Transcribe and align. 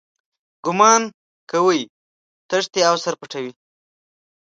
ګومان 0.65 1.03
کوي 1.51 1.81
تښتي 2.49 2.81
او 2.89 2.95
سر 3.03 3.13
پټوي. 3.19 3.53